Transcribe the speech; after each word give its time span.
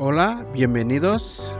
Hola, 0.00 0.46
bienvenidos. 0.52 1.56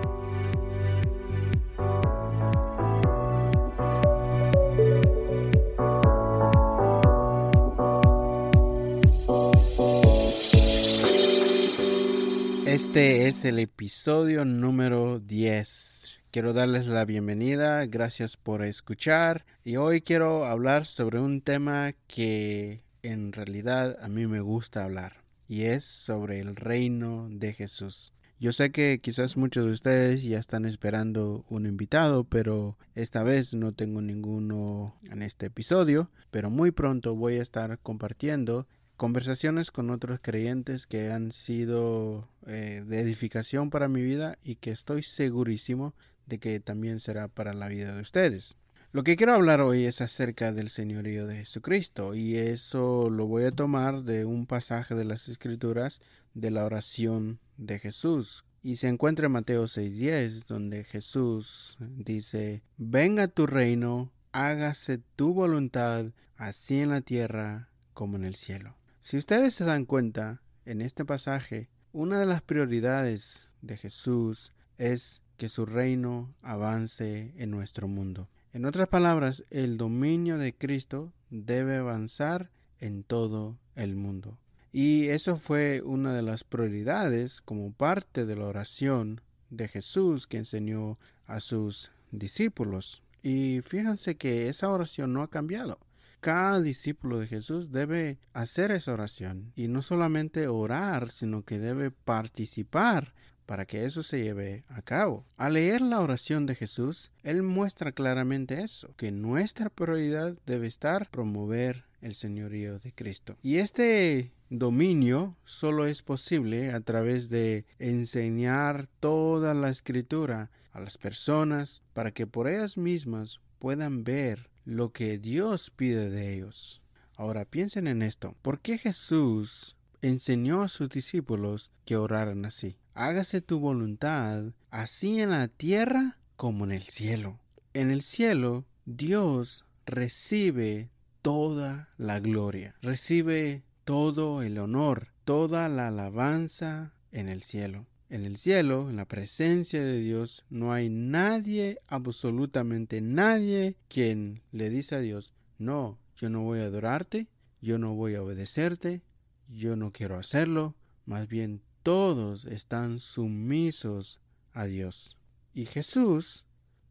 Este 12.64 13.26
es 13.26 13.44
el 13.44 13.58
episodio 13.58 14.44
número 14.44 15.18
10. 15.18 16.20
Quiero 16.30 16.52
darles 16.52 16.86
la 16.86 17.04
bienvenida, 17.04 17.84
gracias 17.86 18.36
por 18.36 18.62
escuchar 18.62 19.46
y 19.64 19.78
hoy 19.78 20.00
quiero 20.00 20.46
hablar 20.46 20.86
sobre 20.86 21.18
un 21.18 21.40
tema 21.40 21.92
que 22.06 22.84
en 23.02 23.32
realidad 23.32 23.98
a 24.00 24.08
mí 24.08 24.28
me 24.28 24.38
gusta 24.38 24.84
hablar 24.84 25.24
y 25.48 25.64
es 25.64 25.82
sobre 25.82 26.38
el 26.38 26.54
reino 26.54 27.26
de 27.32 27.52
Jesús. 27.52 28.12
Yo 28.40 28.52
sé 28.52 28.70
que 28.70 29.00
quizás 29.02 29.36
muchos 29.36 29.66
de 29.66 29.72
ustedes 29.72 30.22
ya 30.22 30.38
están 30.38 30.64
esperando 30.64 31.44
un 31.48 31.66
invitado, 31.66 32.22
pero 32.22 32.78
esta 32.94 33.24
vez 33.24 33.52
no 33.52 33.72
tengo 33.72 34.00
ninguno 34.00 34.94
en 35.02 35.22
este 35.22 35.46
episodio, 35.46 36.08
pero 36.30 36.48
muy 36.48 36.70
pronto 36.70 37.16
voy 37.16 37.38
a 37.38 37.42
estar 37.42 37.80
compartiendo 37.80 38.68
conversaciones 38.96 39.72
con 39.72 39.90
otros 39.90 40.20
creyentes 40.22 40.86
que 40.86 41.10
han 41.10 41.32
sido 41.32 42.28
eh, 42.46 42.84
de 42.86 43.00
edificación 43.00 43.70
para 43.70 43.88
mi 43.88 44.02
vida 44.02 44.38
y 44.40 44.54
que 44.54 44.70
estoy 44.70 45.02
segurísimo 45.02 45.94
de 46.26 46.38
que 46.38 46.60
también 46.60 47.00
será 47.00 47.26
para 47.26 47.54
la 47.54 47.66
vida 47.66 47.96
de 47.96 48.02
ustedes. 48.02 48.56
Lo 48.92 49.02
que 49.02 49.16
quiero 49.16 49.34
hablar 49.34 49.60
hoy 49.60 49.84
es 49.84 50.00
acerca 50.00 50.52
del 50.52 50.70
señorío 50.70 51.26
de 51.26 51.38
Jesucristo 51.38 52.14
y 52.14 52.36
eso 52.36 53.10
lo 53.10 53.26
voy 53.26 53.44
a 53.44 53.50
tomar 53.50 54.04
de 54.04 54.24
un 54.24 54.46
pasaje 54.46 54.94
de 54.94 55.04
las 55.04 55.28
escrituras 55.28 56.00
de 56.34 56.52
la 56.52 56.64
oración 56.64 57.40
de 57.58 57.78
Jesús. 57.78 58.46
Y 58.62 58.76
se 58.76 58.88
encuentra 58.88 59.26
en 59.26 59.32
Mateo 59.32 59.66
6:10, 59.66 60.46
donde 60.46 60.84
Jesús 60.84 61.76
dice, 61.80 62.62
venga 62.78 63.28
tu 63.28 63.46
reino, 63.46 64.10
hágase 64.32 64.98
tu 65.16 65.34
voluntad, 65.34 66.12
así 66.36 66.80
en 66.80 66.90
la 66.90 67.02
tierra 67.02 67.68
como 67.92 68.16
en 68.16 68.24
el 68.24 68.34
cielo. 68.34 68.76
Si 69.02 69.16
ustedes 69.18 69.54
se 69.54 69.64
dan 69.64 69.84
cuenta, 69.84 70.42
en 70.64 70.80
este 70.82 71.04
pasaje, 71.04 71.68
una 71.92 72.20
de 72.20 72.26
las 72.26 72.42
prioridades 72.42 73.52
de 73.62 73.76
Jesús 73.76 74.52
es 74.76 75.22
que 75.36 75.48
su 75.48 75.64
reino 75.66 76.34
avance 76.42 77.32
en 77.36 77.50
nuestro 77.50 77.88
mundo. 77.88 78.28
En 78.52 78.64
otras 78.66 78.88
palabras, 78.88 79.44
el 79.50 79.78
dominio 79.78 80.36
de 80.36 80.54
Cristo 80.54 81.12
debe 81.30 81.76
avanzar 81.76 82.50
en 82.80 83.02
todo 83.04 83.58
el 83.74 83.96
mundo. 83.96 84.38
Y 84.72 85.08
eso 85.08 85.36
fue 85.36 85.82
una 85.82 86.14
de 86.14 86.22
las 86.22 86.44
prioridades 86.44 87.40
como 87.40 87.72
parte 87.72 88.26
de 88.26 88.36
la 88.36 88.46
oración 88.46 89.20
de 89.50 89.68
Jesús 89.68 90.26
que 90.26 90.36
enseñó 90.36 90.98
a 91.26 91.40
sus 91.40 91.90
discípulos. 92.10 93.02
Y 93.22 93.60
fíjense 93.64 94.16
que 94.16 94.48
esa 94.48 94.70
oración 94.70 95.12
no 95.12 95.22
ha 95.22 95.30
cambiado. 95.30 95.78
Cada 96.20 96.60
discípulo 96.60 97.20
de 97.20 97.28
Jesús 97.28 97.70
debe 97.70 98.18
hacer 98.32 98.72
esa 98.72 98.92
oración 98.92 99.52
y 99.54 99.68
no 99.68 99.82
solamente 99.82 100.48
orar, 100.48 101.10
sino 101.12 101.44
que 101.44 101.58
debe 101.58 101.90
participar 101.92 103.14
para 103.46 103.66
que 103.66 103.84
eso 103.84 104.02
se 104.02 104.22
lleve 104.22 104.64
a 104.68 104.82
cabo. 104.82 105.24
Al 105.36 105.54
leer 105.54 105.80
la 105.80 106.00
oración 106.00 106.44
de 106.44 106.54
Jesús, 106.54 107.12
Él 107.22 107.42
muestra 107.42 107.92
claramente 107.92 108.60
eso, 108.62 108.92
que 108.96 109.10
nuestra 109.10 109.70
prioridad 109.70 110.36
debe 110.44 110.66
estar 110.66 111.08
promover 111.08 111.84
el 112.02 112.14
señorío 112.14 112.78
de 112.78 112.92
Cristo. 112.92 113.38
Y 113.42 113.56
este 113.56 114.32
dominio 114.50 115.36
solo 115.44 115.86
es 115.86 116.02
posible 116.02 116.72
a 116.72 116.80
través 116.80 117.28
de 117.28 117.66
enseñar 117.78 118.86
toda 119.00 119.54
la 119.54 119.68
escritura 119.68 120.50
a 120.72 120.80
las 120.80 120.98
personas 120.98 121.82
para 121.92 122.12
que 122.12 122.26
por 122.26 122.48
ellas 122.48 122.76
mismas 122.76 123.40
puedan 123.58 124.04
ver 124.04 124.50
lo 124.64 124.92
que 124.92 125.18
Dios 125.18 125.70
pide 125.70 126.10
de 126.10 126.34
ellos. 126.34 126.82
Ahora 127.16 127.44
piensen 127.44 127.86
en 127.86 128.02
esto. 128.02 128.36
¿Por 128.42 128.60
qué 128.60 128.78
Jesús 128.78 129.76
enseñó 130.02 130.62
a 130.62 130.68
sus 130.68 130.88
discípulos 130.88 131.72
que 131.84 131.96
oraran 131.96 132.44
así? 132.44 132.78
Hágase 132.94 133.40
tu 133.40 133.58
voluntad, 133.58 134.52
así 134.70 135.20
en 135.20 135.30
la 135.30 135.48
tierra 135.48 136.18
como 136.36 136.64
en 136.64 136.72
el 136.72 136.82
cielo. 136.82 137.40
En 137.74 137.90
el 137.90 138.02
cielo, 138.02 138.64
Dios 138.86 139.64
recibe 139.84 140.90
toda 141.22 141.88
la 141.96 142.20
gloria, 142.20 142.76
recibe 142.80 143.64
todo 143.88 144.42
el 144.42 144.58
honor, 144.58 145.14
toda 145.24 145.66
la 145.70 145.88
alabanza 145.88 146.92
en 147.10 147.26
el 147.26 147.42
cielo. 147.42 147.86
En 148.10 148.22
el 148.22 148.36
cielo, 148.36 148.90
en 148.90 148.96
la 148.96 149.08
presencia 149.08 149.82
de 149.82 149.98
Dios, 149.98 150.44
no 150.50 150.74
hay 150.74 150.90
nadie, 150.90 151.78
absolutamente 151.86 153.00
nadie, 153.00 153.78
quien 153.88 154.42
le 154.52 154.68
dice 154.68 154.96
a 154.96 155.00
Dios, 155.00 155.32
no, 155.56 155.98
yo 156.18 156.28
no 156.28 156.42
voy 156.42 156.58
a 156.58 156.64
adorarte, 156.64 157.28
yo 157.62 157.78
no 157.78 157.94
voy 157.94 158.14
a 158.14 158.22
obedecerte, 158.22 159.00
yo 159.48 159.74
no 159.74 159.90
quiero 159.90 160.18
hacerlo, 160.18 160.76
más 161.06 161.26
bien 161.26 161.62
todos 161.82 162.44
están 162.44 163.00
sumisos 163.00 164.20
a 164.52 164.66
Dios. 164.66 165.16
Y 165.54 165.64
Jesús 165.64 166.44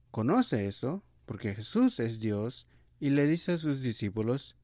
conoce 0.10 0.68
eso, 0.68 1.04
porque 1.28 1.54
Jesús 1.54 2.00
es 2.00 2.20
Dios, 2.20 2.66
y 3.00 3.12
le 3.12 3.28
dice 3.28 3.52
a 3.52 3.58
sus 3.60 3.84
discípulos, 3.84 4.56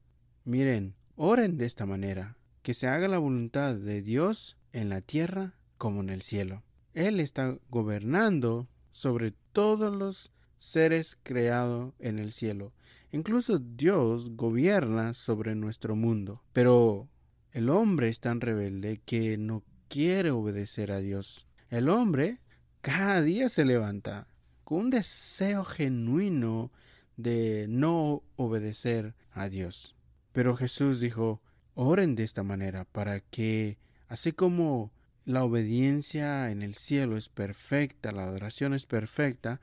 miren, 0.44 0.96
oren 1.16 1.56
de 1.56 1.66
esta 1.66 1.86
manera, 1.86 2.36
que 2.62 2.74
se 2.74 2.86
haga 2.86 3.08
la 3.08 3.18
voluntad 3.18 3.74
de 3.74 4.02
Dios 4.02 4.56
en 4.72 4.88
la 4.88 5.00
tierra 5.00 5.54
como 5.78 6.00
en 6.00 6.10
el 6.10 6.22
cielo. 6.22 6.62
Él 6.94 7.20
está 7.20 7.58
gobernando 7.70 8.68
sobre 8.92 9.32
todos 9.52 9.94
los 9.94 10.32
seres 10.56 11.18
creados 11.22 11.92
en 11.98 12.18
el 12.18 12.32
cielo. 12.32 12.72
Incluso 13.12 13.58
Dios 13.58 14.30
gobierna 14.36 15.14
sobre 15.14 15.54
nuestro 15.54 15.94
mundo. 15.94 16.42
Pero 16.52 17.08
el 17.52 17.68
hombre 17.68 18.08
es 18.08 18.20
tan 18.20 18.40
rebelde 18.40 19.00
que 19.04 19.36
no 19.36 19.62
quiere 19.88 20.30
obedecer 20.30 20.90
a 20.90 20.98
Dios. 20.98 21.46
El 21.68 21.88
hombre 21.88 22.40
cada 22.80 23.22
día 23.22 23.48
se 23.48 23.64
levanta 23.64 24.26
con 24.64 24.78
un 24.78 24.90
deseo 24.90 25.64
genuino 25.64 26.72
de 27.16 27.66
no 27.68 28.22
obedecer 28.36 29.14
a 29.32 29.48
Dios. 29.48 29.94
Pero 30.34 30.56
Jesús 30.56 30.98
dijo, 30.98 31.40
oren 31.74 32.16
de 32.16 32.24
esta 32.24 32.42
manera 32.42 32.84
para 32.86 33.20
que, 33.20 33.78
así 34.08 34.32
como 34.32 34.92
la 35.24 35.44
obediencia 35.44 36.50
en 36.50 36.62
el 36.62 36.74
cielo 36.74 37.16
es 37.16 37.28
perfecta, 37.28 38.10
la 38.10 38.24
adoración 38.24 38.74
es 38.74 38.84
perfecta, 38.84 39.60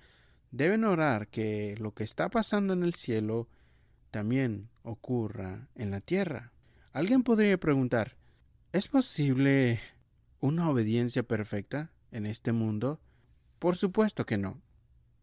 deben 0.50 0.86
orar 0.86 1.28
que 1.28 1.76
lo 1.78 1.94
que 1.94 2.06
está 2.06 2.30
pasando 2.30 2.72
en 2.72 2.84
el 2.84 2.94
cielo 2.94 3.50
también 4.12 4.70
ocurra 4.84 5.68
en 5.76 5.92
la 5.92 6.00
tierra. 6.00 6.54
Alguien 6.94 7.24
podría 7.24 7.60
preguntar, 7.60 8.16
¿es 8.72 8.88
posible 8.88 9.82
una 10.40 10.70
obediencia 10.70 11.24
perfecta 11.24 11.92
en 12.12 12.26
este 12.26 12.54
mundo? 12.54 13.02
Por 13.60 13.76
supuesto 13.76 14.26
que 14.26 14.38
no. 14.38 14.62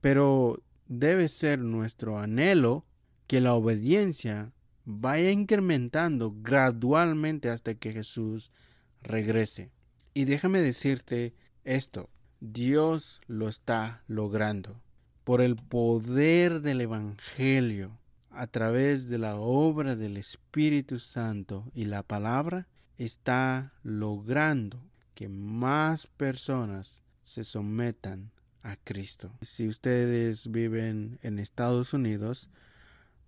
Pero 0.03 0.63
debe 0.89 1.27
ser 1.29 1.59
nuestro 1.59 2.19
anhelo 2.19 2.85
que 3.27 3.41
la 3.41 3.55
obediencia 3.55 4.53
vaya 4.91 5.31
incrementando 5.31 6.35
gradualmente 6.41 7.51
hasta 7.51 7.75
que 7.75 7.93
Jesús 7.93 8.53
regrese. 9.03 9.71
Y 10.15 10.25
déjame 10.25 10.61
decirte 10.61 11.35
esto, 11.65 12.09
Dios 12.41 13.21
lo 13.27 13.51
está 13.51 14.03
logrando 14.07 14.81
por 15.25 15.43
el 15.43 15.57
poder 15.57 16.63
del 16.63 16.81
Evangelio, 16.81 17.99
a 18.31 18.47
través 18.47 19.11
de 19.11 19.19
la 19.19 19.37
obra 19.37 19.95
del 19.95 20.17
Espíritu 20.17 20.99
Santo 20.99 21.71
y 21.75 21.85
la 21.85 22.03
palabra, 22.03 22.67
está 22.97 23.75
logrando 23.83 24.83
que 25.15 25.29
más 25.29 26.07
personas 26.07 27.03
se 27.21 27.45
sometan 27.45 28.31
a 28.63 28.77
Cristo. 28.77 29.31
Si 29.43 29.69
ustedes 29.69 30.51
viven 30.51 31.19
en 31.21 31.39
Estados 31.39 31.93
Unidos, 31.93 32.49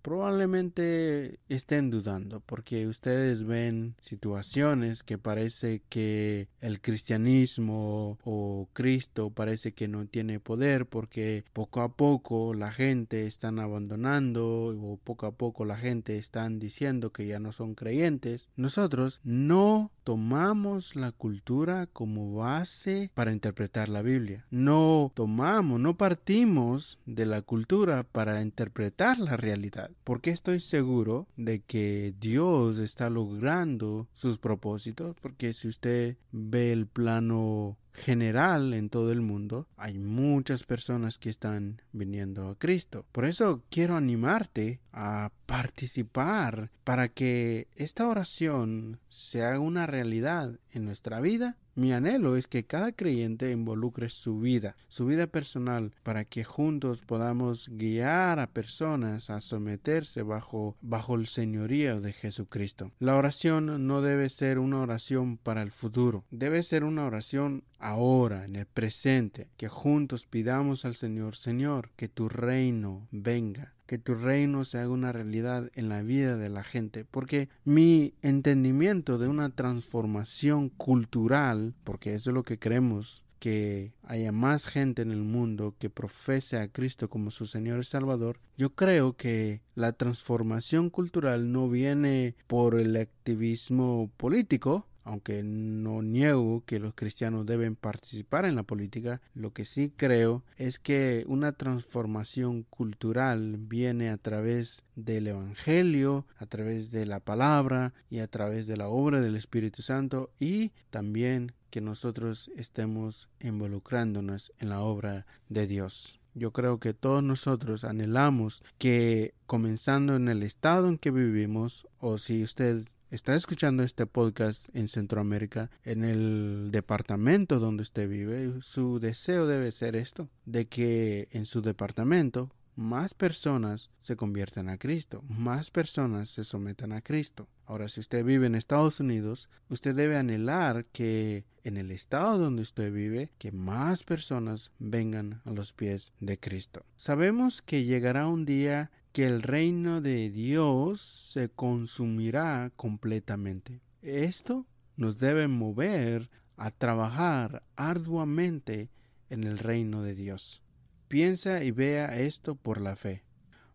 probablemente 0.01 1.39
estén 1.49 1.89
dudando 1.89 2.39
porque 2.41 2.87
ustedes 2.87 3.43
ven 3.43 3.95
situaciones 4.01 5.03
que 5.03 5.17
parece 5.17 5.81
que 5.89 6.47
el 6.59 6.81
cristianismo 6.81 8.17
o 8.23 8.67
Cristo 8.73 9.29
parece 9.29 9.73
que 9.73 9.87
no 9.87 10.05
tiene 10.05 10.39
poder 10.39 10.85
porque 10.85 11.43
poco 11.53 11.81
a 11.81 11.95
poco 11.95 12.53
la 12.53 12.71
gente 12.71 13.25
están 13.25 13.59
abandonando 13.59 14.67
o 14.67 14.97
poco 14.97 15.25
a 15.25 15.31
poco 15.31 15.65
la 15.65 15.77
gente 15.77 16.17
están 16.17 16.59
diciendo 16.59 17.11
que 17.11 17.27
ya 17.27 17.39
no 17.39 17.51
son 17.51 17.75
creyentes. 17.75 18.49
Nosotros 18.55 19.19
no 19.23 19.91
tomamos 20.03 20.95
la 20.95 21.11
cultura 21.11 21.87
como 21.87 22.35
base 22.35 23.11
para 23.13 23.31
interpretar 23.31 23.89
la 23.89 24.01
Biblia. 24.01 24.45
No 24.49 25.11
tomamos, 25.13 25.79
no 25.79 25.97
partimos 25.97 26.99
de 27.05 27.25
la 27.25 27.41
cultura 27.41 28.03
para 28.03 28.41
interpretar 28.41 29.19
la 29.19 29.37
realidad 29.37 29.90
realidad. 29.91 29.97
¿Por 30.03 30.21
qué 30.21 30.31
estoy 30.31 30.59
seguro 30.59 31.27
de 31.37 31.61
que 31.61 32.13
Dios 32.19 32.79
está 32.79 33.09
logrando 33.09 34.07
sus 34.13 34.37
propósitos? 34.37 35.15
Porque 35.21 35.53
si 35.53 35.67
usted 35.67 36.17
ve 36.31 36.71
el 36.71 36.87
plano 36.87 37.77
general 37.93 38.73
en 38.73 38.89
todo 38.89 39.11
el 39.11 39.21
mundo, 39.21 39.67
hay 39.77 39.97
muchas 39.97 40.63
personas 40.63 41.17
que 41.17 41.29
están 41.29 41.81
viniendo 41.91 42.49
a 42.49 42.57
Cristo. 42.57 43.05
Por 43.11 43.25
eso 43.25 43.63
quiero 43.69 43.95
animarte 43.95 44.79
a 44.93 45.31
participar 45.45 46.71
para 46.83 47.09
que 47.09 47.67
esta 47.75 48.07
oración 48.07 48.99
se 49.09 49.43
haga 49.43 49.59
una 49.59 49.87
realidad 49.87 50.57
en 50.71 50.85
nuestra 50.85 51.19
vida 51.19 51.57
mi 51.75 51.93
anhelo 51.93 52.35
es 52.35 52.47
que 52.47 52.65
cada 52.65 52.91
creyente 52.91 53.51
involucre 53.51 54.09
su 54.09 54.39
vida, 54.39 54.75
su 54.87 55.05
vida 55.05 55.27
personal, 55.27 55.93
para 56.03 56.25
que 56.25 56.43
juntos 56.43 57.01
podamos 57.01 57.69
guiar 57.69 58.39
a 58.39 58.47
personas 58.47 59.29
a 59.29 59.41
someterse 59.41 60.23
bajo, 60.23 60.75
bajo 60.81 61.15
el 61.15 61.27
señorío 61.27 62.01
de 62.01 62.13
Jesucristo. 62.13 62.91
La 62.99 63.15
oración 63.15 63.87
no 63.87 64.01
debe 64.01 64.29
ser 64.29 64.59
una 64.59 64.81
oración 64.81 65.37
para 65.37 65.61
el 65.61 65.71
futuro, 65.71 66.25
debe 66.31 66.63
ser 66.63 66.83
una 66.83 67.05
oración 67.05 67.63
ahora, 67.79 68.45
en 68.45 68.55
el 68.55 68.65
presente, 68.65 69.49
que 69.57 69.67
juntos 69.67 70.25
pidamos 70.25 70.85
al 70.85 70.95
Señor, 70.95 71.35
Señor, 71.35 71.91
que 71.95 72.07
tu 72.07 72.29
reino 72.29 73.07
venga 73.11 73.73
que 73.91 73.97
tu 73.97 74.15
reino 74.15 74.63
se 74.63 74.77
haga 74.77 74.87
una 74.87 75.11
realidad 75.11 75.69
en 75.75 75.89
la 75.89 76.01
vida 76.01 76.37
de 76.37 76.47
la 76.47 76.63
gente, 76.63 77.03
porque 77.03 77.49
mi 77.65 78.13
entendimiento 78.21 79.17
de 79.17 79.27
una 79.27 79.49
transformación 79.49 80.69
cultural, 80.69 81.73
porque 81.83 82.13
eso 82.13 82.29
es 82.29 82.33
lo 82.33 82.43
que 82.43 82.57
creemos 82.57 83.25
que 83.39 83.91
haya 84.03 84.31
más 84.31 84.65
gente 84.65 85.01
en 85.01 85.11
el 85.11 85.23
mundo 85.23 85.75
que 85.77 85.89
profese 85.89 86.57
a 86.57 86.69
Cristo 86.69 87.09
como 87.09 87.31
su 87.31 87.45
Señor 87.45 87.81
y 87.81 87.83
Salvador, 87.83 88.39
yo 88.55 88.75
creo 88.75 89.17
que 89.17 89.61
la 89.75 89.91
transformación 89.91 90.89
cultural 90.89 91.51
no 91.51 91.67
viene 91.67 92.35
por 92.47 92.79
el 92.79 92.95
activismo 92.95 94.09
político, 94.15 94.87
aunque 95.03 95.43
no 95.43 96.01
niego 96.01 96.63
que 96.65 96.79
los 96.79 96.93
cristianos 96.93 97.45
deben 97.45 97.75
participar 97.75 98.45
en 98.45 98.55
la 98.55 98.63
política, 98.63 99.21
lo 99.33 99.53
que 99.53 99.65
sí 99.65 99.91
creo 99.95 100.43
es 100.57 100.79
que 100.79 101.25
una 101.27 101.51
transformación 101.53 102.63
cultural 102.63 103.57
viene 103.57 104.09
a 104.09 104.17
través 104.17 104.83
del 104.95 105.27
Evangelio, 105.27 106.25
a 106.37 106.45
través 106.45 106.91
de 106.91 107.05
la 107.05 107.19
palabra 107.19 107.93
y 108.09 108.19
a 108.19 108.27
través 108.27 108.67
de 108.67 108.77
la 108.77 108.89
obra 108.89 109.21
del 109.21 109.35
Espíritu 109.35 109.81
Santo 109.81 110.31
y 110.39 110.71
también 110.89 111.53
que 111.69 111.81
nosotros 111.81 112.51
estemos 112.55 113.29
involucrándonos 113.39 114.51
en 114.59 114.69
la 114.69 114.81
obra 114.81 115.25
de 115.49 115.67
Dios. 115.67 116.19
Yo 116.33 116.51
creo 116.51 116.79
que 116.79 116.93
todos 116.93 117.23
nosotros 117.23 117.83
anhelamos 117.83 118.63
que 118.77 119.33
comenzando 119.47 120.15
en 120.15 120.29
el 120.29 120.43
estado 120.43 120.87
en 120.87 120.97
que 120.97 121.11
vivimos 121.11 121.87
o 121.99 122.17
si 122.17 122.43
usted 122.43 122.85
está 123.11 123.35
escuchando 123.35 123.83
este 123.83 124.05
podcast 124.05 124.69
en 124.73 124.87
Centroamérica, 124.87 125.69
en 125.83 126.05
el 126.05 126.69
departamento 126.71 127.59
donde 127.59 127.83
usted 127.83 128.09
vive, 128.09 128.53
su 128.61 128.99
deseo 128.99 129.47
debe 129.47 129.71
ser 129.73 129.97
esto, 129.97 130.29
de 130.45 130.67
que 130.67 131.27
en 131.31 131.43
su 131.43 131.61
departamento 131.61 132.49
más 132.75 133.13
personas 133.13 133.89
se 133.99 134.15
conviertan 134.15 134.69
a 134.69 134.77
Cristo, 134.77 135.23
más 135.27 135.71
personas 135.71 136.29
se 136.29 136.45
sometan 136.45 136.93
a 136.93 137.01
Cristo. 137.01 137.49
Ahora, 137.65 137.89
si 137.89 137.99
usted 137.99 138.23
vive 138.23 138.47
en 138.47 138.55
Estados 138.55 139.01
Unidos, 139.01 139.49
usted 139.69 139.93
debe 139.93 140.17
anhelar 140.17 140.85
que 140.85 141.45
en 141.63 141.75
el 141.75 141.91
estado 141.91 142.37
donde 142.37 142.61
usted 142.61 142.93
vive, 142.93 143.33
que 143.37 143.51
más 143.51 144.03
personas 144.03 144.71
vengan 144.79 145.41
a 145.43 145.51
los 145.51 145.73
pies 145.73 146.13
de 146.21 146.39
Cristo. 146.39 146.85
Sabemos 146.95 147.61
que 147.61 147.83
llegará 147.83 148.27
un 148.27 148.45
día 148.45 148.89
que 149.11 149.25
el 149.25 149.41
reino 149.41 150.01
de 150.01 150.29
Dios 150.29 151.01
se 151.01 151.49
consumirá 151.49 152.71
completamente. 152.75 153.81
Esto 154.01 154.65
nos 154.95 155.19
debe 155.19 155.47
mover 155.47 156.29
a 156.55 156.71
trabajar 156.71 157.63
arduamente 157.75 158.89
en 159.29 159.43
el 159.43 159.57
reino 159.57 160.03
de 160.03 160.15
Dios. 160.15 160.61
Piensa 161.07 161.63
y 161.63 161.71
vea 161.71 162.19
esto 162.19 162.55
por 162.55 162.79
la 162.79 162.95
fe. 162.95 163.23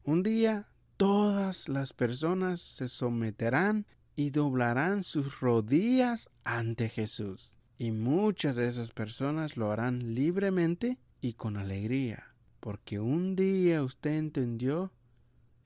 Un 0.04 0.22
día 0.22 0.68
todas 0.96 1.68
las 1.68 1.92
personas 1.92 2.60
se 2.60 2.88
someterán 2.88 3.86
y 4.14 4.30
doblarán 4.30 5.02
sus 5.02 5.40
rodillas 5.40 6.30
ante 6.44 6.88
Jesús. 6.88 7.58
Y 7.76 7.90
muchas 7.90 8.56
de 8.56 8.66
esas 8.66 8.92
personas 8.92 9.58
lo 9.58 9.70
harán 9.70 10.14
libremente 10.14 10.98
y 11.20 11.34
con 11.34 11.58
alegría, 11.58 12.34
porque 12.60 13.00
un 13.00 13.36
día 13.36 13.82
usted 13.82 14.14
entendió 14.14 14.92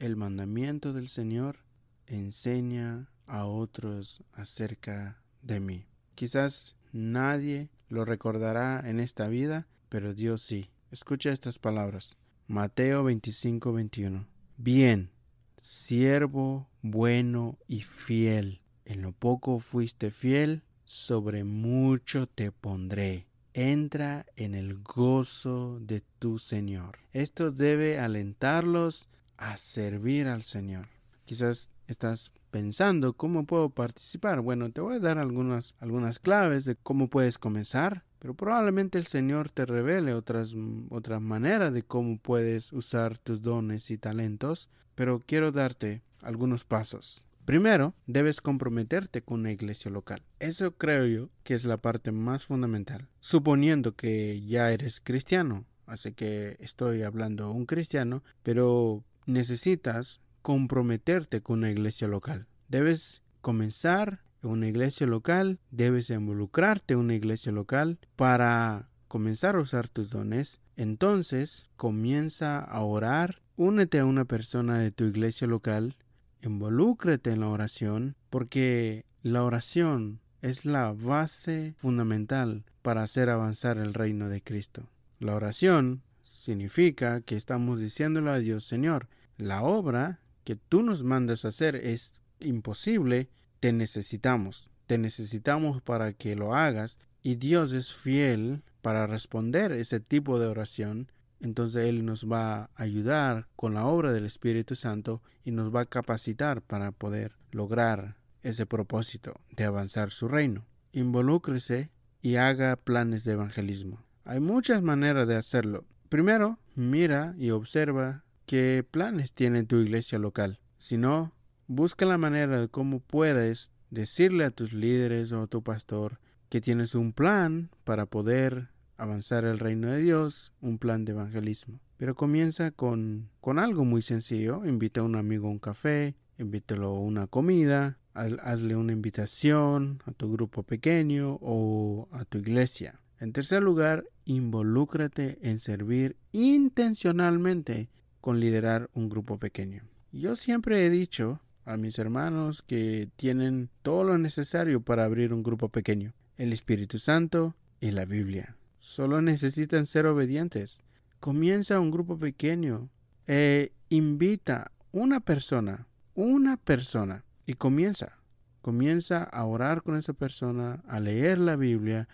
el 0.00 0.17
mandamiento 0.17 0.93
del 0.93 1.08
Señor 1.08 1.58
enseña 2.06 3.11
a 3.26 3.44
otros 3.44 4.25
acerca 4.32 5.23
de 5.43 5.61
mí. 5.61 5.87
Quizás 6.17 6.75
nadie 6.91 7.69
lo 7.88 8.05
recordará 8.05 8.82
en 8.88 8.99
esta 8.99 9.29
vida, 9.29 9.69
pero 9.88 10.14
Dios 10.14 10.43
sí. 10.43 10.70
Escucha 10.91 11.31
estas 11.31 11.58
palabras. 11.58 12.17
Mateo 12.49 13.05
25, 13.05 13.73
21. 13.73 14.26
Bien, 14.56 15.11
siervo 15.58 16.69
bueno 16.82 17.58
y 17.69 17.82
fiel. 17.82 18.62
En 18.87 19.02
lo 19.02 19.12
poco 19.12 19.61
fuiste 19.61 20.11
fiel, 20.11 20.62
sobre 20.85 21.44
mucho 21.44 22.26
te 22.26 22.50
pondré. 22.50 23.26
Entra 23.52 24.26
en 24.37 24.55
el 24.55 24.82
gozo 24.82 25.79
de 25.81 26.02
tu 26.19 26.38
Señor. 26.38 26.99
Esto 27.12 27.52
debe 27.52 27.99
alentarlos 27.99 29.08
a 29.40 29.56
servir 29.56 30.28
al 30.28 30.42
Señor. 30.42 30.87
Quizás 31.25 31.70
estás 31.88 32.31
pensando 32.50 33.14
cómo 33.14 33.46
puedo 33.46 33.70
participar. 33.70 34.42
Bueno, 34.42 34.70
te 34.70 34.81
voy 34.81 34.96
a 34.96 35.00
dar 35.00 35.19
algunas, 35.19 35.75
algunas 35.81 36.19
claves 36.19 36.64
de 36.66 36.76
cómo 36.76 37.08
puedes 37.08 37.38
comenzar, 37.38 38.04
pero 38.19 38.34
probablemente 38.34 38.98
el 38.98 39.06
Señor 39.06 39.48
te 39.48 39.64
revele 39.64 40.12
otras, 40.14 40.54
otras 40.90 41.22
maneras 41.22 41.72
de 41.72 41.82
cómo 41.82 42.19
puedes 42.19 42.72
usar 42.72 43.19
tus 43.19 43.40
dones 43.40 43.90
y 43.90 43.96
talentos, 43.98 44.69
pero 44.94 45.22
quiero 45.26 45.50
darte 45.52 46.02
algunos 46.20 46.64
pasos. 46.64 47.26
Primero, 47.46 47.94
debes 48.06 48.42
comprometerte 48.42 49.22
con 49.22 49.40
una 49.40 49.52
iglesia 49.52 49.90
local. 49.90 50.22
Eso 50.38 50.76
creo 50.76 51.06
yo 51.06 51.31
que 51.42 51.54
es 51.54 51.64
la 51.64 51.78
parte 51.78 52.12
más 52.12 52.44
fundamental. 52.44 53.08
Suponiendo 53.20 53.96
que 53.96 54.42
ya 54.42 54.70
eres 54.70 55.00
cristiano, 55.00 55.64
así 55.87 56.12
que 56.12 56.56
estoy 56.60 57.02
hablando 57.02 57.50
un 57.50 57.64
cristiano, 57.64 58.22
pero 58.42 59.02
necesitas 59.32 60.21
comprometerte 60.43 61.41
con 61.41 61.61
una 61.61 61.71
iglesia 61.71 62.09
local. 62.09 62.47
Debes 62.69 63.23
comenzar 63.41 64.23
en 64.43 64.50
una 64.50 64.69
iglesia 64.69 65.06
local, 65.06 65.59
debes 65.71 66.11
involucrarte 66.11 66.94
en 66.94 67.00
una 67.00 67.15
iglesia 67.15 67.53
local 67.53 67.99
para 68.17 68.88
comenzar 69.09 69.56
a 69.56 69.61
usar 69.61 69.88
tus 69.88 70.11
dones. 70.11 70.61
Entonces 70.77 71.66
comienza 71.76 72.61
a 72.61 72.83
orar, 72.83 73.43
únete 73.57 73.99
a 73.99 74.07
una 74.07 74.25
persona 74.25 74.78
de 74.78 74.90
tu 74.90 75.04
iglesia 75.04 75.47
local, 75.47 75.97
involúcrate 76.43 77.31
en 77.31 77.40
la 77.40 77.49
oración, 77.49 78.16
porque 78.31 79.04
la 79.23 79.45
oración 79.45 80.21
es 80.40 80.64
la 80.64 80.93
base 80.93 81.75
fundamental 81.76 82.64
para 82.83 83.02
hacer 83.02 83.28
avanzar 83.28 83.76
el 83.76 83.93
reino 83.93 84.28
de 84.28 84.43
Cristo. 84.43 84.88
La 85.19 85.35
oración 85.35 86.02
significa 86.25 87.21
que 87.21 87.37
estamos 87.37 87.78
diciéndole 87.78 88.31
a 88.31 88.38
Dios, 88.38 88.64
Señor, 88.64 89.09
la 89.40 89.62
obra 89.62 90.20
que 90.44 90.56
tú 90.56 90.82
nos 90.82 91.04
mandas 91.04 91.44
hacer 91.44 91.76
es 91.76 92.23
imposible, 92.40 93.28
te 93.61 93.73
necesitamos, 93.73 94.70
te 94.87 94.99
necesitamos 94.99 95.82
para 95.82 96.12
que 96.12 96.37
lo 96.37 96.54
hagas 96.54 96.99
y 97.23 97.35
Dios 97.37 97.73
es 97.73 97.92
fiel 97.92 98.62
para 98.82 99.06
responder 99.06 99.73
ese 99.73 100.00
tipo 100.00 100.38
de 100.38 100.47
oración, 100.47 101.12
entonces 101.40 101.88
Él 101.88 102.04
nos 102.04 102.30
va 102.30 102.62
a 102.62 102.70
ayudar 102.76 103.49
con 103.56 103.75
la 103.75 103.87
obra 103.87 104.12
del 104.12 104.26
Espíritu 104.26 104.75
Santo 104.75 105.23
y 105.44 105.52
nos 105.52 105.75
va 105.75 105.82
a 105.82 105.87
capacitar 105.87 106.62
para 106.62 106.92
poder 106.92 107.32
lograr 107.50 108.16
ese 108.42 108.66
propósito 108.66 109.35
de 109.50 109.64
avanzar 109.64 110.11
su 110.11 110.28
reino. 110.28 110.66
Involúcrese 110.92 111.90
y 112.23 112.37
haga 112.37 112.76
planes 112.76 113.25
de 113.25 113.32
evangelismo. 113.32 114.02
Hay 114.25 114.40
muchas 114.40 114.82
maneras 114.82 115.26
de 115.26 115.37
hacerlo. 115.37 115.85
Primero, 116.09 116.59
mira 116.75 117.35
y 117.38 117.50
observa 117.50 118.25
qué 118.50 118.85
planes 118.90 119.33
tiene 119.33 119.62
tu 119.62 119.76
iglesia 119.76 120.19
local. 120.19 120.59
Si 120.76 120.97
no, 120.97 121.33
busca 121.69 122.04
la 122.04 122.19
manera 122.19 122.61
de 122.61 122.66
cómo 122.66 122.99
puedes 122.99 123.71
decirle 123.90 124.45
a 124.45 124.50
tus 124.50 124.73
líderes 124.73 125.30
o 125.30 125.42
a 125.42 125.47
tu 125.47 125.62
pastor 125.62 126.19
que 126.49 126.61
tienes 126.61 126.97
un 126.97 127.12
plan 127.12 127.71
para 127.85 128.07
poder 128.07 128.71
avanzar 128.97 129.45
el 129.45 129.61
reino 129.61 129.87
de 129.87 130.00
Dios, 130.00 130.52
un 130.61 130.78
plan 130.78 131.04
de 131.04 131.12
evangelismo. 131.12 131.78
Pero 131.97 132.16
comienza 132.16 132.73
con, 132.73 133.30
con 133.40 133.61
algo 133.61 133.85
muy 133.85 134.02
sencillo. 134.02 134.66
Invita 134.66 135.02
a 135.02 135.04
un 135.04 135.14
amigo 135.14 135.47
a 135.47 135.52
un 135.52 135.61
café, 135.61 136.16
invítalo 136.37 136.88
a 136.88 136.99
una 136.99 137.28
comida, 137.28 138.00
hazle 138.14 138.75
una 138.75 138.92
invitación 138.92 140.02
a 140.07 140.11
tu 140.11 140.33
grupo 140.33 140.64
pequeño 140.64 141.38
o 141.40 142.09
a 142.11 142.25
tu 142.25 142.38
iglesia. 142.38 143.00
En 143.21 143.33
tercer 143.33 143.62
lugar, 143.62 144.07
involúcrate 144.25 145.38
en 145.40 145.59
servir 145.59 146.16
intencionalmente 146.33 147.90
con 148.21 148.41
liderar 148.41 148.91
un 148.95 149.09
grupo 149.09 149.39
pequeño. 149.39 149.83
Yo 150.12 150.37
siempre 150.37 150.85
he 150.85 150.91
dicho 150.91 151.41
a 151.65 151.77
mis 151.77 151.99
hermanos 151.99 152.62
que 152.62 153.09
tienen 153.17 153.71
todo 153.83 154.05
lo 154.05 154.19
necesario 154.19 154.81
para 154.81 155.05
abrir 155.05 155.33
un 155.33 155.43
grupo 155.43 155.69
pequeño. 155.69 156.12
El 156.37 156.53
Espíritu 156.53 156.99
Santo 156.99 157.55
y 157.81 157.91
la 157.91 158.05
Biblia. 158.05 158.57
Solo 158.79 159.21
necesitan 159.21 159.87
ser 159.87 160.07
obedientes. 160.07 160.83
Comienza 161.21 161.81
un 161.81 161.91
grupo 161.91 162.19
pequeño. 162.19 162.89
E 163.27 163.73
invita 163.91 164.73
una 164.91 165.21
persona, 165.21 165.87
una 166.15 166.57
persona, 166.57 167.25
y 167.47 167.55
comienza. 167.55 168.19
Comienza 168.62 169.23
a 169.23 169.45
orar 169.45 169.83
con 169.83 169.97
esa 169.97 170.12
persona, 170.12 170.83
a 170.87 171.00
leer 171.00 171.39
la 171.39 171.57
Biblia 171.57 172.09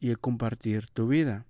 y 0.00 0.12
a 0.12 0.16
compartir 0.16 0.88
tu 0.88 1.08
vida. 1.08 1.46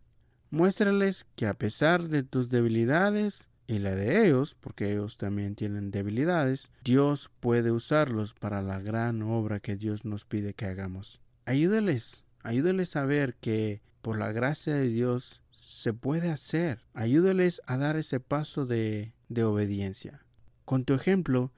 Muéstrales 0.50 1.26
que 1.36 1.46
a 1.46 1.54
pesar 1.54 2.08
de 2.08 2.22
tus 2.22 2.48
debilidades 2.48 3.48
y 3.68 3.78
la 3.78 3.94
de 3.94 4.26
ellos, 4.26 4.56
porque 4.58 4.90
ellos 4.90 5.18
también 5.18 5.54
tienen 5.54 5.90
debilidades, 5.90 6.70
Dios 6.82 7.30
puede 7.38 7.70
usarlos 7.70 8.32
para 8.32 8.62
la 8.62 8.80
gran 8.80 9.22
obra 9.22 9.60
que 9.60 9.76
Dios 9.76 10.06
nos 10.06 10.24
pide 10.24 10.54
que 10.54 10.64
hagamos. 10.64 11.20
Ayúdales, 11.44 12.24
ayúdales 12.42 12.96
a 12.96 13.04
ver 13.04 13.34
que 13.36 13.82
por 14.00 14.18
la 14.18 14.32
gracia 14.32 14.74
de 14.74 14.88
Dios 14.88 15.42
se 15.50 15.92
puede 15.92 16.30
hacer. 16.30 16.82
Ayúdales 16.94 17.60
a 17.66 17.76
dar 17.76 17.96
ese 17.96 18.20
paso 18.20 18.64
de, 18.64 19.12
de 19.28 19.44
obediencia. 19.44 20.24
Con 20.64 20.86
tu 20.86 20.94
ejemplo, 20.94 21.52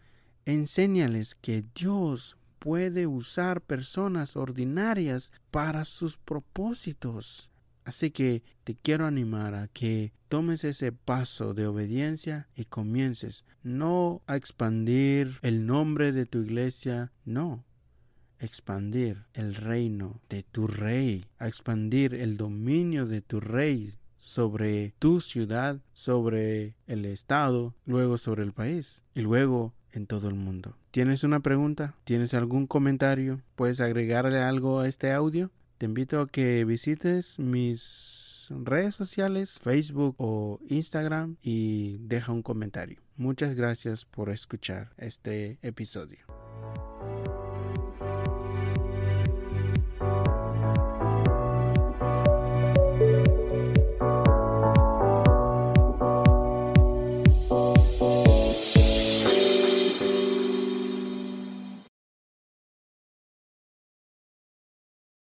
enséñales 0.46 1.36
que 1.36 1.64
Dios 1.76 2.36
puede 2.58 3.06
usar 3.06 3.60
personas 3.60 4.36
ordinarias 4.36 5.30
para 5.52 5.84
sus 5.84 6.16
propósitos. 6.16 7.50
Así 7.84 8.10
que 8.10 8.42
te 8.64 8.74
quiero 8.74 9.06
animar 9.06 9.54
a 9.54 9.68
que 9.68 10.12
tomes 10.28 10.64
ese 10.64 10.92
paso 10.92 11.54
de 11.54 11.66
obediencia 11.66 12.48
y 12.54 12.64
comiences 12.66 13.44
no 13.62 14.22
a 14.26 14.36
expandir 14.36 15.38
el 15.42 15.66
nombre 15.66 16.12
de 16.12 16.26
tu 16.26 16.42
iglesia, 16.42 17.12
no, 17.24 17.64
expandir 18.38 19.24
el 19.34 19.54
reino 19.54 20.20
de 20.28 20.42
tu 20.42 20.66
rey, 20.66 21.26
a 21.38 21.48
expandir 21.48 22.14
el 22.14 22.36
dominio 22.36 23.06
de 23.06 23.20
tu 23.20 23.40
rey 23.40 23.94
sobre 24.16 24.94
tu 24.98 25.20
ciudad, 25.20 25.80
sobre 25.94 26.76
el 26.86 27.04
estado, 27.06 27.74
luego 27.86 28.18
sobre 28.18 28.42
el 28.42 28.52
país 28.52 29.02
y 29.14 29.20
luego 29.20 29.74
en 29.92 30.06
todo 30.06 30.28
el 30.28 30.34
mundo. 30.34 30.76
¿Tienes 30.90 31.24
una 31.24 31.40
pregunta? 31.40 31.94
¿Tienes 32.04 32.34
algún 32.34 32.66
comentario? 32.66 33.40
¿Puedes 33.54 33.80
agregarle 33.80 34.40
algo 34.40 34.80
a 34.80 34.88
este 34.88 35.12
audio? 35.12 35.50
Te 35.80 35.86
invito 35.86 36.20
a 36.20 36.28
que 36.28 36.66
visites 36.66 37.38
mis 37.38 38.48
redes 38.50 38.94
sociales, 38.94 39.58
Facebook 39.58 40.14
o 40.18 40.60
Instagram 40.68 41.36
y 41.42 41.96
deja 42.00 42.32
un 42.32 42.42
comentario. 42.42 43.00
Muchas 43.16 43.54
gracias 43.54 44.04
por 44.04 44.28
escuchar 44.28 44.92
este 44.98 45.58
episodio. 45.62 46.29